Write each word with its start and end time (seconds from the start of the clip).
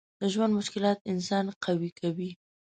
د 0.19 0.23
ژوند 0.33 0.53
مشکلات 0.59 0.97
انسان 1.13 1.45
قوي 1.65 1.91
کوي. 1.99 2.31